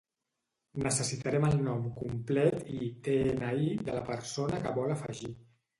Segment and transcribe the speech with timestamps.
[0.85, 5.37] Necessitarem el nom complet i de-ena-i de la persona que vol afegir.